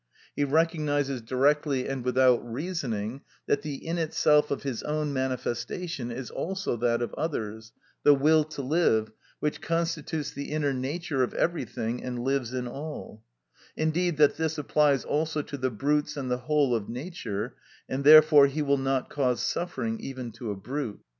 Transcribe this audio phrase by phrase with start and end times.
[0.35, 6.31] He recognises directly and without reasoning that the in itself of his own manifestation is
[6.31, 9.11] also that of others, the will to live,
[9.41, 13.23] which constitutes the inner nature of everything and lives in all;
[13.77, 17.53] indeed, that this applies also to the brutes and the whole of nature,
[17.87, 21.01] and therefore he will not cause suffering even to a brute.